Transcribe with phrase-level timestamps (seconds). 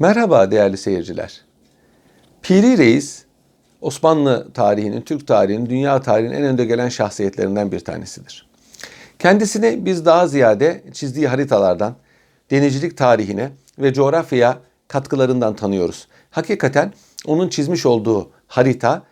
[0.00, 1.40] Merhaba değerli seyirciler.
[2.42, 3.24] Piri Reis
[3.80, 8.48] Osmanlı tarihinin, Türk tarihinin, dünya tarihinin en önde gelen şahsiyetlerinden bir tanesidir.
[9.18, 11.94] Kendisini biz daha ziyade çizdiği haritalardan,
[12.50, 14.58] denizcilik tarihine ve coğrafyaya
[14.88, 16.08] katkılarından tanıyoruz.
[16.30, 16.92] Hakikaten
[17.26, 19.02] onun çizmiş olduğu harita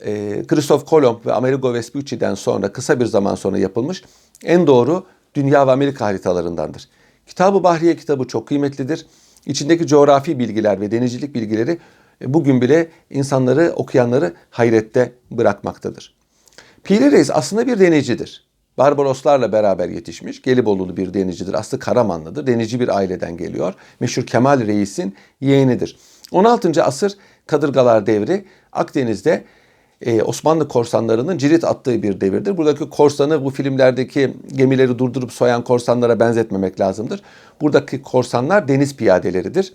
[0.00, 4.04] e, Christoph Kolomb ve Amerigo Vespucci'den sonra kısa bir zaman sonra yapılmış
[4.44, 6.88] en doğru dünya ve Amerika haritalarındandır.
[7.26, 9.06] Kitabı Bahriye kitabı çok kıymetlidir.
[9.48, 11.78] İçindeki coğrafi bilgiler ve denizcilik bilgileri
[12.22, 16.14] e, bugün bile insanları, okuyanları hayrette bırakmaktadır.
[16.84, 18.48] Piri Reis aslında bir denizcidir.
[18.78, 21.54] Barbaroslarla beraber yetişmiş, Gelibolu'lu bir denizcidir.
[21.54, 22.46] Aslı Karamanlıdır.
[22.46, 23.74] Denizci bir aileden geliyor.
[24.00, 25.98] Meşhur Kemal Reis'in yeğenidir.
[26.32, 26.84] 16.
[26.84, 27.12] asır
[27.46, 29.44] Kadırgalar devri Akdeniz'de
[30.02, 32.56] e, Osmanlı korsanlarının cirit attığı bir devirdir.
[32.56, 37.22] Buradaki korsanı bu filmlerdeki gemileri durdurup soyan korsanlara benzetmemek lazımdır.
[37.60, 39.72] Buradaki korsanlar deniz piyadeleridir.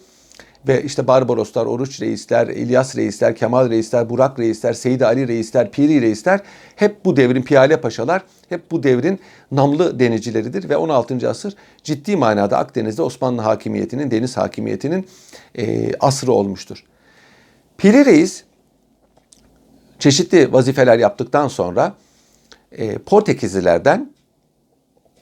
[0.67, 6.01] Ve işte Barbaroslar, Oruç Reisler, İlyas Reisler, Kemal Reisler, Burak Reisler, Seyid Ali Reisler, Piri
[6.01, 6.39] Reisler
[6.75, 9.19] hep bu devrin piyale paşalar, hep bu devrin
[9.51, 11.29] namlı denizcileridir ve 16.
[11.29, 15.07] asır ciddi manada Akdeniz'de Osmanlı hakimiyetinin, deniz hakimiyetinin
[15.57, 16.83] e, asrı olmuştur.
[17.77, 18.43] Piri Reis
[20.03, 21.95] çeşitli vazifeler yaptıktan sonra
[22.71, 24.13] e, Portekizlilerden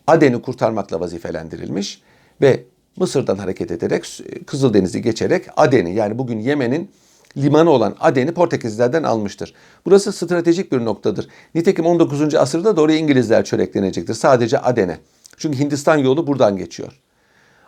[0.08, 2.02] Aden'i kurtarmakla vazifelendirilmiş
[2.42, 2.64] ve
[2.98, 6.92] Mısır'dan hareket ederek Kızıldeniz'i geçerek Aden'i yani bugün Yemen'in
[7.38, 9.54] limanı olan Aden'i Portekizlilerden almıştır.
[9.86, 11.28] Burası stratejik bir noktadır.
[11.56, 12.36] Nitekim 19.
[12.36, 14.14] asırda da oraya İngilizler çöreklenecektir.
[14.14, 14.98] Sadece Aden'e.
[15.38, 17.02] Çünkü Hindistan yolu buradan geçiyor.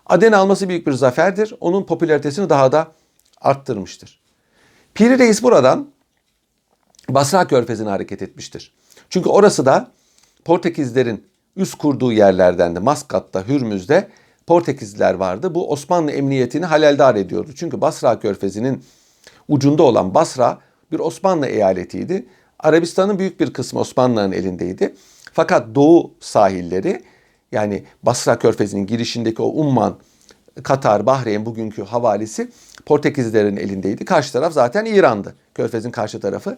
[0.06, 1.53] Aden'i alması büyük bir zaferdir.
[1.59, 2.91] Onun popülaritesini daha da
[3.41, 4.19] arttırmıştır.
[4.94, 5.93] Piri Reis buradan
[7.14, 8.73] Basra Körfezi'ne hareket etmiştir.
[9.09, 9.92] Çünkü orası da
[10.45, 12.80] Portekizlerin üst kurduğu yerlerdendi.
[12.80, 14.08] Maskat'ta, Hürmüz'de
[14.47, 15.56] Portekizliler vardı.
[15.56, 17.50] Bu Osmanlı emniyetini haleldar ediyordu.
[17.56, 18.84] Çünkü Basra Körfezi'nin
[19.47, 20.59] ucunda olan Basra
[20.91, 22.25] bir Osmanlı eyaletiydi.
[22.59, 24.96] Arabistan'ın büyük bir kısmı Osmanlı'nın elindeydi.
[25.34, 27.03] Fakat doğu sahilleri
[27.52, 29.97] yani Basra Körfezi'nin girişindeki o Umman,
[30.63, 32.52] Katar, Bahreyn bugünkü havalisi
[32.85, 34.06] Portekizlilerin elindeydi.
[34.06, 35.35] Karşı taraf zaten İran'dı.
[35.56, 36.57] Körfez'in karşı tarafı.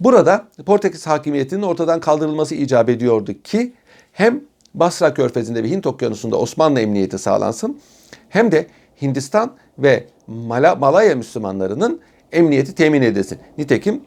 [0.00, 3.72] Burada Portekiz hakimiyetinin ortadan kaldırılması icap ediyordu ki
[4.12, 4.40] hem
[4.74, 7.80] Basra Körfezi'nde ve Hint Okyanusu'nda Osmanlı emniyeti sağlansın
[8.28, 8.66] hem de
[9.02, 12.00] Hindistan ve Mal Malaya Müslümanlarının
[12.32, 13.38] emniyeti temin edilsin.
[13.58, 14.02] Nitekim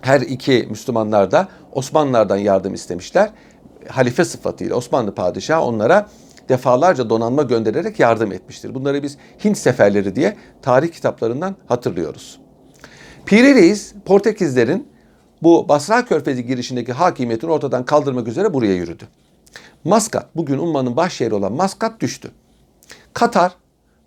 [0.00, 3.30] her iki Müslümanlar da Osmanlılardan yardım istemişler.
[3.88, 6.08] Halife sıfatıyla Osmanlı padişahı onlara
[6.48, 8.74] defalarca donanma göndererek yardım etmiştir.
[8.74, 12.40] Bunları biz Hint seferleri diye tarih kitaplarından hatırlıyoruz.
[13.26, 14.88] Piri Reis Portekizlerin
[15.42, 19.04] bu Basra Körfezi girişindeki hakimiyetini ortadan kaldırmak üzere buraya yürüdü.
[19.84, 22.30] Maskat, bugün Umman'ın baş şehri olan Maskat düştü.
[23.12, 23.52] Katar,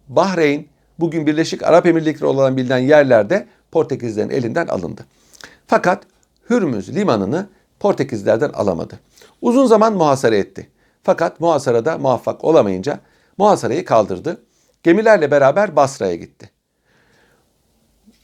[0.07, 0.67] Bahreyn,
[0.99, 5.05] bugün Birleşik Arap Emirlikleri olan bilinen yerlerde Portekizlerin elinden alındı.
[5.67, 6.03] Fakat
[6.49, 8.99] Hürmüz limanını Portekizlerden alamadı.
[9.41, 10.69] Uzun zaman muhasara etti.
[11.03, 12.99] Fakat muhasarada muvaffak olamayınca
[13.37, 14.41] muhasarayı kaldırdı.
[14.83, 16.49] Gemilerle beraber Basra'ya gitti.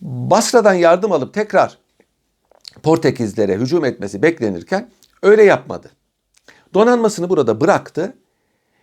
[0.01, 1.77] Basra'dan yardım alıp tekrar
[2.83, 4.89] Portekizlere hücum etmesi beklenirken
[5.21, 5.91] öyle yapmadı.
[6.73, 8.13] Donanmasını burada bıraktı.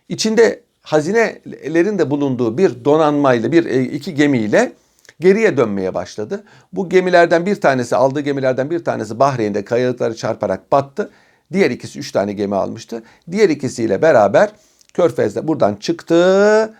[0.09, 4.73] İçinde hazinelerin de bulunduğu bir donanmayla, bir e, iki gemiyle
[5.19, 6.43] geriye dönmeye başladı.
[6.73, 11.09] Bu gemilerden bir tanesi, aldığı gemilerden bir tanesi Bahreyn'de kayalıkları çarparak battı.
[11.53, 13.03] Diğer ikisi üç tane gemi almıştı.
[13.31, 14.49] Diğer ikisiyle beraber
[14.93, 16.73] Körfez'de buradan çıktı.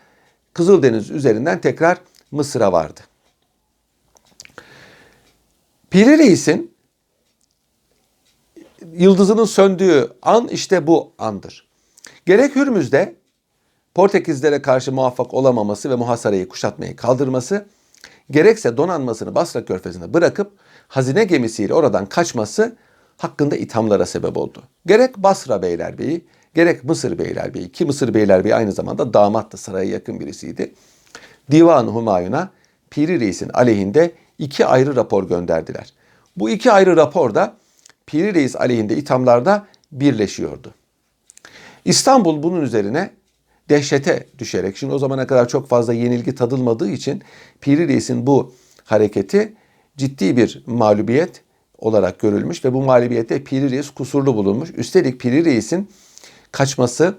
[0.54, 1.98] Kızıldeniz üzerinden tekrar
[2.32, 3.00] Mısır'a vardı.
[5.90, 6.73] Piri Reis'in
[8.94, 11.68] yıldızının söndüğü an işte bu andır.
[12.26, 13.16] Gerek Hürmüz'de
[13.96, 17.66] Portekizlere karşı muvaffak olamaması ve muhasarayı kuşatmayı kaldırması,
[18.32, 20.52] gerekse donanmasını Basra Körfezi'ne bırakıp
[20.88, 22.76] hazine gemisiyle oradan kaçması
[23.18, 24.64] hakkında ithamlara sebep oldu.
[24.86, 30.74] Gerek Basra Beylerbeyi, gerek Mısır Beylerbeyi ki Mısır Beylerbeyi aynı zamanda damattı, saraya yakın birisiydi.
[31.52, 32.50] Divan-ı Humayun'a
[32.90, 35.94] Piri Reis'in aleyhinde iki ayrı rapor gönderdiler.
[36.38, 37.54] Bu iki ayrı rapor da
[38.06, 40.74] Piri Reis aleyhinde ithamlarda birleşiyordu.
[41.86, 43.10] İstanbul bunun üzerine
[43.70, 47.24] dehşete düşerek, şimdi o zamana kadar çok fazla yenilgi tadılmadığı için
[47.62, 48.54] Piri Reis'in bu
[48.84, 49.54] hareketi
[49.98, 51.42] ciddi bir mağlubiyet
[51.78, 54.70] olarak görülmüş ve bu mağlubiyette Piri Reis kusurlu bulunmuş.
[54.78, 55.90] Üstelik Piri Reis'in
[56.52, 57.16] kaçması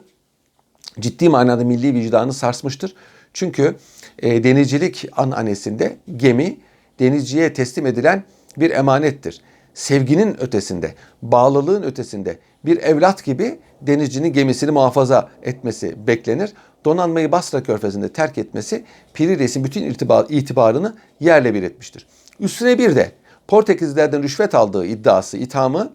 [1.00, 2.94] ciddi manada milli vicdanı sarsmıştır.
[3.32, 3.76] Çünkü
[4.18, 6.56] e, denizcilik ananesinde gemi
[6.98, 8.24] denizciye teslim edilen
[8.56, 9.40] bir emanettir
[9.74, 16.52] sevginin ötesinde, bağlılığın ötesinde bir evlat gibi denizcinin gemisini muhafaza etmesi beklenir.
[16.84, 18.84] Donanmayı Basra Körfezi'nde terk etmesi
[19.14, 22.06] Piri Reis'in bütün itibar, itibarını yerle bir etmiştir.
[22.40, 23.12] Üstüne bir de
[23.48, 25.92] Portekizlilerden rüşvet aldığı iddiası, ithamı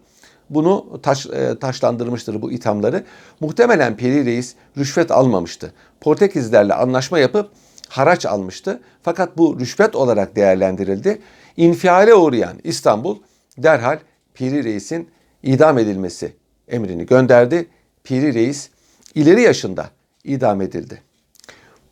[0.50, 3.04] bunu taş, e, taşlandırmıştır bu ithamları.
[3.40, 5.72] Muhtemelen Piri Reis rüşvet almamıştı.
[6.00, 7.50] Portekizlerle anlaşma yapıp
[7.88, 8.80] haraç almıştı.
[9.02, 11.20] Fakat bu rüşvet olarak değerlendirildi.
[11.56, 13.16] İnfiale uğrayan İstanbul
[13.62, 13.98] derhal
[14.34, 15.10] Piri Reis'in
[15.42, 16.32] idam edilmesi
[16.68, 17.66] emrini gönderdi.
[18.04, 18.70] Piri Reis
[19.14, 19.90] ileri yaşında
[20.24, 21.02] idam edildi.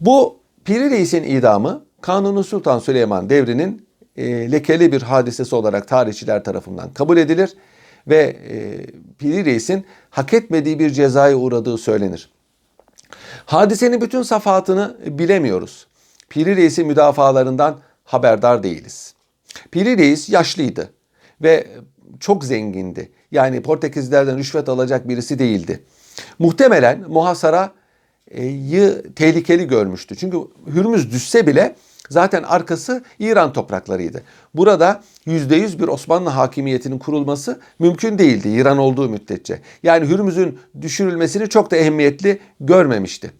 [0.00, 3.86] Bu Piri Reis'in idamı Kanuni Sultan Süleyman devrinin
[4.16, 7.56] e, lekeli bir hadisesi olarak tarihçiler tarafından kabul edilir
[8.08, 8.86] ve e,
[9.18, 12.30] Piri Reis'in hak etmediği bir cezaya uğradığı söylenir.
[13.46, 15.86] Hadisenin bütün safahatını bilemiyoruz.
[16.28, 19.14] Piri Reis'in müdafalarından haberdar değiliz.
[19.70, 20.90] Piri Reis yaşlıydı
[21.42, 21.66] ve
[22.20, 23.12] çok zengindi.
[23.30, 25.84] Yani Portekizlerden rüşvet alacak birisi değildi.
[26.38, 30.16] Muhtemelen muhasarayı tehlikeli görmüştü.
[30.16, 31.76] Çünkü Hürmüz düşse bile
[32.10, 34.22] zaten arkası İran topraklarıydı.
[34.54, 39.60] Burada %100 bir Osmanlı hakimiyetinin kurulması mümkün değildi İran olduğu müddetçe.
[39.82, 43.30] Yani Hürmüz'ün düşürülmesini çok da ehemmiyetli görmemişti.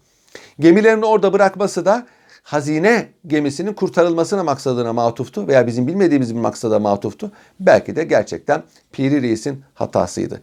[0.59, 2.07] Gemilerini orada bırakması da
[2.49, 7.31] hazine gemisinin kurtarılmasına maksadına matuftu veya bizim bilmediğimiz bir maksada matuftu.
[7.59, 10.41] Belki de gerçekten Piri Reis'in hatasıydı.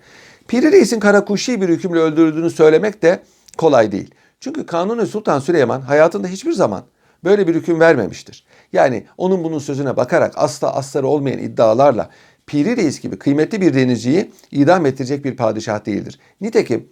[0.48, 3.22] Piri Reis'in Karakuşi bir hükümle öldürüldüğünü söylemek de
[3.58, 4.14] kolay değil.
[4.40, 6.82] Çünkü Kanuni Sultan Süleyman hayatında hiçbir zaman
[7.24, 8.46] böyle bir hüküm vermemiştir.
[8.72, 12.10] Yani onun bunun sözüne bakarak asla asları olmayan iddialarla
[12.46, 16.18] Piri Reis gibi kıymetli bir denizciyi idam ettirecek bir padişah değildir.
[16.40, 16.88] Nitekim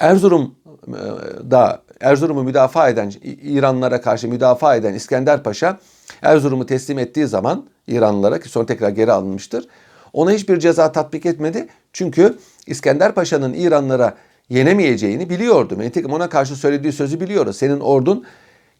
[0.00, 3.12] Erzurum'da Erzurum'u müdafaa eden
[3.42, 5.78] İranlılara karşı müdafaa eden İskender Paşa
[6.22, 9.68] Erzurum'u teslim ettiği zaman İranlılara ki sonra tekrar geri alınmıştır.
[10.12, 11.68] Ona hiçbir ceza tatbik etmedi.
[11.92, 14.14] Çünkü İskender Paşa'nın İranlılara
[14.48, 15.78] yenemeyeceğini biliyordu.
[15.78, 17.56] Nitekim ona karşı söylediği sözü biliyoruz.
[17.56, 18.24] Senin ordun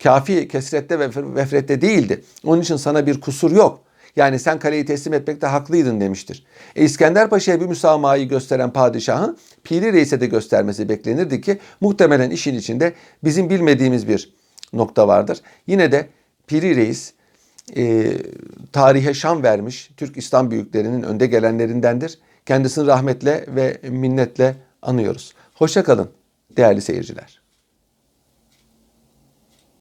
[0.02, 2.24] kafi kesrette ve vefrette değildi.
[2.44, 3.80] Onun için sana bir kusur yok.
[4.18, 6.44] Yani sen kaleyi teslim etmekte haklıydın demiştir.
[6.76, 12.54] E İskender Paşa'ya bir müsamahayı gösteren padişahın Piri Reis'e de göstermesi beklenirdi ki muhtemelen işin
[12.54, 12.92] içinde
[13.24, 14.34] bizim bilmediğimiz bir
[14.72, 15.40] nokta vardır.
[15.66, 16.08] Yine de
[16.46, 17.12] Piri Reis
[17.76, 18.12] e,
[18.72, 22.18] tarihe şan vermiş Türk İslam büyüklerinin önde gelenlerindendir.
[22.46, 25.34] Kendisini rahmetle ve minnetle anıyoruz.
[25.54, 26.10] Hoşça kalın
[26.56, 27.38] değerli seyirciler.